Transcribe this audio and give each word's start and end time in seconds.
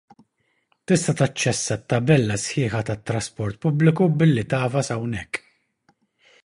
Tista' 0.91 1.13
taċċessa 1.19 1.77
t-tabella 1.81 2.39
sħiħa 2.45 2.81
tat-trasport 2.89 3.61
pubbliku 3.67 4.09
billi 4.23 4.47
tagħfas 4.55 4.95
hawnhekk. 4.97 5.45